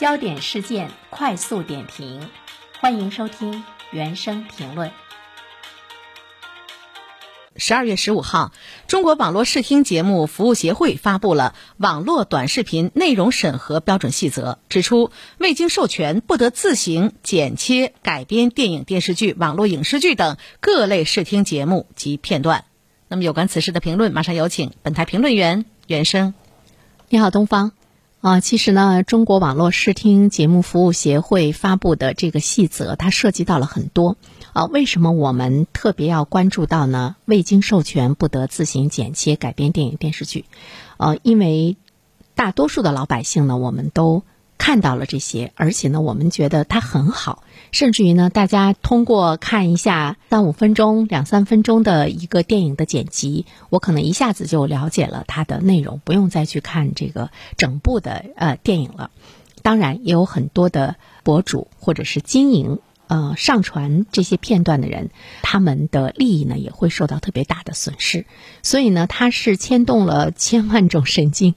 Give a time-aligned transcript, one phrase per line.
[0.00, 2.26] 焦点事件快速点评，
[2.80, 4.92] 欢迎收听原声评论。
[7.54, 8.50] 十二月十五号，
[8.86, 22.64] 中国网络视听节目服务协会发布了《网络短视频内容审核标准细则》，指出未经授权不得自行剪切、改编电影、电视剧、网络影视剧等各类视听节目及片段。
[23.08, 26.32] 那么，有关此事的评论，马上有请本台评论员袁生。
[27.10, 27.72] 你好，东方。
[28.20, 34.16] 啊，其实呢，中国网络视听节目服务协会发布的这个细则，它涉及到了很多。
[34.52, 37.16] 啊，为什么我们特别要关注到呢？
[37.24, 40.44] 未经授权不得自行剪切、改编电影、电视剧。
[40.98, 41.76] 呃，因为
[42.34, 44.22] 大多数的老百姓呢，我们都。
[44.60, 59.10] 看到了这些，而且呢，我们觉得它很好，甚至于呢，大家通过看一下三五分钟、两三分钟的一个电影的剪辑，我可能一下子就了解了它的内容，不用再去看这个整部的呃电影了。
[59.62, 65.08] 当然，也有很多的博主或者是经营呃上传这些片段的人，
[65.40, 68.26] 他们的利益呢也会受到特别大的损失，
[68.62, 71.54] 所以呢，它是牵动了千万种神经。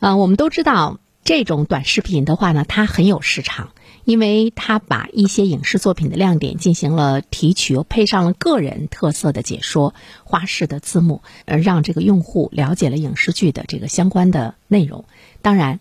[0.00, 0.98] 啊，我们都知道。
[1.24, 3.70] 这种短视频的话呢，它很有市场，
[4.04, 15.04] 因为它把一些影视作品的亮点进行了提取，又配上了个人特色的解说、花式的字幕，呃，让这个用户了解了影视剧的这个相关的内容。
[15.42, 15.78] 当然，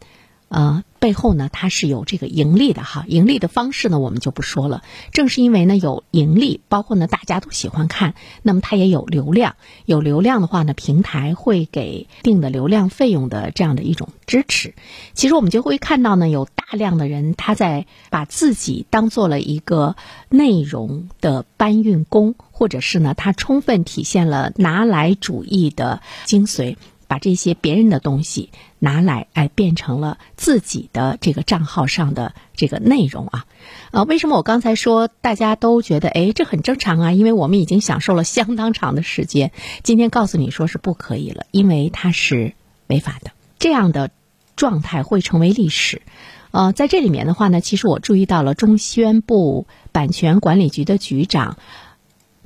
[0.52, 0.84] 呃。
[1.02, 4.84] 背后呢，它是有这个盈利的哈，盈利的方式呢，我们就不说了。
[5.12, 9.56] 正是因为呢有盈利，包括呢大家都喜欢看，那么它也有流量。
[9.86, 14.76] 有流量的话呢，平台会给定的流量费用的这样的一种支持。
[15.16, 19.96] 其实我们就会看到呢，有大量的人他在把自己当做了一个
[20.30, 26.78] 内容的搬运工，或者是呢，他充分体现了拿来主义的精髓。
[27.12, 33.45] 把这些别人的东西拿来，哎，变成了自己的这个账号上的这个内容啊，
[33.92, 37.12] 啊，为什么我刚才说大家都觉得，哎，这很正常啊？
[37.12, 39.52] 因为我们已经享受了相当长的时间，
[39.84, 42.53] 今天告诉你说是不可以了，因为它是
[42.88, 44.12] 违法的，这样的
[44.56, 46.03] 状态会成为历史。
[46.52, 51.57] 呃，在这里面的话呢，其实我注意到了中宣部版权管理局的局长，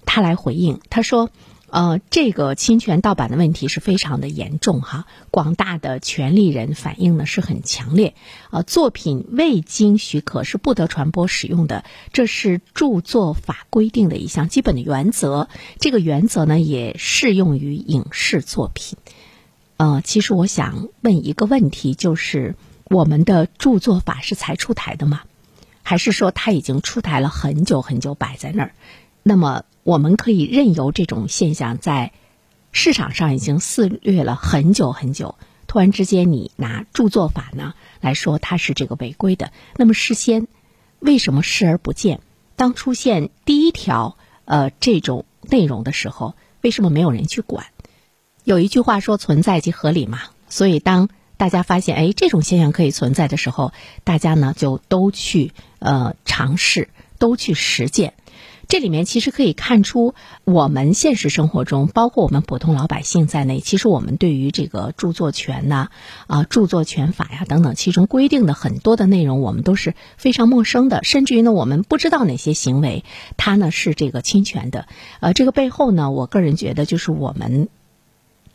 [0.07, 1.29] 他来回应，他说。
[1.75, 8.15] 呃，这个侵权盗版的问题是非常的严重哈，广大的权利人反映呢是很强烈。
[8.49, 11.83] 呃，作品未经许可是不得传播使用的，
[12.13, 15.49] 这是著作法规定的一项基本的原则。
[15.77, 18.97] 这个原则呢也适用于影视作品。
[19.75, 25.23] 呃，其实我想问一个问题，就是我们的著作法是才出台的吗？
[25.83, 28.71] 还是说它已经出台了很久很久摆在那儿？
[29.27, 29.63] 那么？
[29.81, 32.11] 我们可以任由这种现象在
[32.71, 35.35] 市场上已经肆虐了很久很久。
[35.67, 40.47] 突然之间，你拿著作法呢来说它是这个违规的，那么事先
[40.99, 42.21] 为什么视而不见？
[42.55, 47.65] 当出现第一条呃这种内容的时候，为什么没有人去管？
[48.43, 53.71] 有一句话说“存在即合理”嘛，所以当大家发现哎这种现象可以存在的时候，
[54.03, 58.13] 大家呢就都去呃尝试，都去实践。
[58.67, 65.89] 这里面其实可以看出，我们现实生活中，包括我们普通老百姓在内，其实我们对于这个著作权呐、
[66.27, 73.03] 啊著作权法呀等等，其中规定的很多的内容，我们都是非常陌生的，甚至于呢，我们不知道哪些行为
[73.37, 74.87] 它呢是这个侵权的。
[75.19, 77.69] 呃，这个背后呢，我个人觉得就是我们。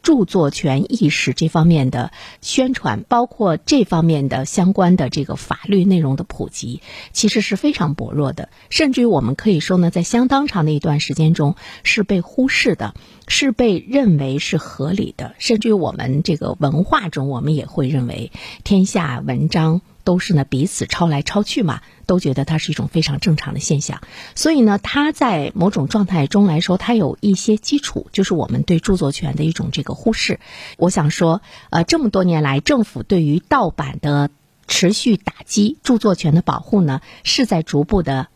[0.02, 6.80] 著作权意识这方面的宣传，包括这方面的相关的这个法律内容的普及，
[7.12, 8.48] 其实是非常薄弱的。
[8.70, 12.94] 甚至于我们可以说呢，在相当长的一段时间中是被忽视的，
[13.28, 15.34] 是被认为是合理的。
[15.38, 18.32] 甚至于我们这个文化中，我们也会认为
[18.64, 19.82] 天下文章。
[20.04, 24.00] 都是呢，彼此抄来抄去嘛，都觉得它是一种非常正常的现象。
[24.34, 30.40] 所以呢，它在某种状态中来说，它有一些基础，就是我们对著作权的一种这个忽视。
[30.76, 34.30] 我想说，呃，这么多年来，政府对于盗版的
[34.66, 38.28] 持续打击，著作权的保护呢，是在逐步的。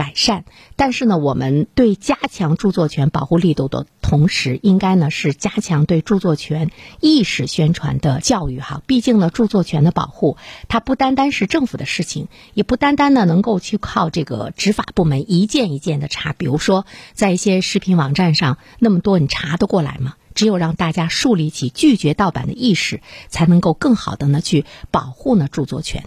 [0.00, 0.44] 改善，
[0.76, 6.70] 但是呢，我们对加强著作权保护力度的同时，应该呢是加强对著作权
[7.00, 8.80] 意识宣传的教育哈。
[8.86, 10.38] 毕竟呢，著作权的保护，
[10.68, 16.32] 它不单单是政府的事情，也不单单呢能够去靠这个执法部门一件一件的查。
[16.32, 20.14] 比如说，在一些视频网站上，那么多你查得过来吗？
[20.32, 26.04] 只有让大家树立起拒绝盗版的意识，才能够更好的呢去保护呢著作权。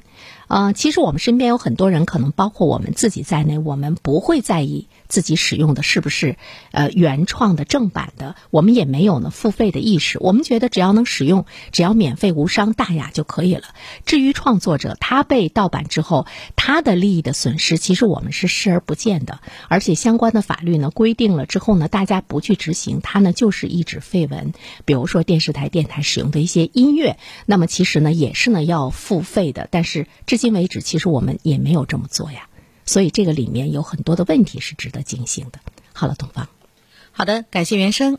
[0.48, 4.88] 呃，其实我们身边有很多人，可能包括我们自己在内，我们不会在意。
[5.08, 6.38] 自己使用的是不是
[6.72, 10.18] 呃原创的正版的，我们也没有呢付费的意识。
[10.20, 13.62] 我们觉得只要能使用，只要免费无伤大雅就可以了。
[14.08, 19.40] 至于创作者，他被盗版之后，他的利益的损失，其实我们是视而不见的。
[19.68, 24.54] 而且相关的法律呢规定了之后呢，大家不去执行，它呢就是一纸废文。
[24.84, 29.68] 比如说电视台、电台使用的一些音乐，那么其实呢也是呢要付费的。
[29.69, 32.48] 但是至今为止，其实我们也没有这么做呀。
[32.86, 35.60] 所以这个里面有很多的问题是值得警醒的。
[35.94, 36.50] 好了，东方，
[37.12, 38.18] 好的，感谢原生。